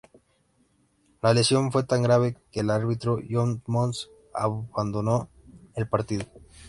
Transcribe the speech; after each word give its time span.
La 1.21 1.31
lesión 1.31 1.71
fue 1.71 1.83
tan 1.83 2.01
grave 2.01 2.35
que 2.51 2.61
el 2.61 2.71
árbitro, 2.71 3.19
John 3.29 3.61
Moss, 3.67 4.09
abandonó 4.33 5.29
el 5.75 5.87
partido. 5.87 6.25